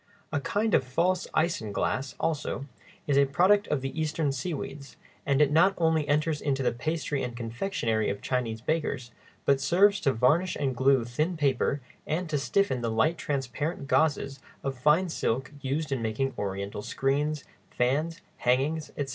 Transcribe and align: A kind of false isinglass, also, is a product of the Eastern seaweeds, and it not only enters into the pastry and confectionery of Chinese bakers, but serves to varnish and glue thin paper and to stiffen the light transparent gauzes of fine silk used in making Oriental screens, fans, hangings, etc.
A 0.33 0.39
kind 0.39 0.73
of 0.73 0.83
false 0.83 1.27
isinglass, 1.35 2.15
also, 2.19 2.65
is 3.05 3.19
a 3.19 3.25
product 3.27 3.67
of 3.67 3.81
the 3.81 4.01
Eastern 4.01 4.31
seaweeds, 4.31 4.97
and 5.27 5.43
it 5.43 5.51
not 5.51 5.75
only 5.77 6.07
enters 6.07 6.41
into 6.41 6.63
the 6.63 6.71
pastry 6.71 7.21
and 7.21 7.37
confectionery 7.37 8.09
of 8.09 8.19
Chinese 8.19 8.61
bakers, 8.61 9.11
but 9.45 9.61
serves 9.61 9.99
to 9.99 10.11
varnish 10.11 10.55
and 10.55 10.75
glue 10.75 11.05
thin 11.05 11.37
paper 11.37 11.81
and 12.07 12.27
to 12.31 12.39
stiffen 12.39 12.81
the 12.81 12.89
light 12.89 13.19
transparent 13.19 13.87
gauzes 13.87 14.39
of 14.63 14.75
fine 14.75 15.07
silk 15.07 15.51
used 15.61 15.91
in 15.91 16.01
making 16.01 16.33
Oriental 16.35 16.81
screens, 16.81 17.43
fans, 17.69 18.21
hangings, 18.37 18.89
etc. 18.97 19.09